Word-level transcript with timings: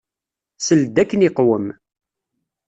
Sel-d 0.65 0.95
akken 1.01 1.25
iqwem. 1.27 1.65